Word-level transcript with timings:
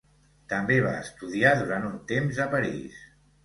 També 0.53 0.77
va 0.85 0.93
estudiar 1.03 1.53
durant 1.61 1.87
un 1.93 2.03
temps 2.15 2.43
a 2.47 2.51
París. 2.59 3.09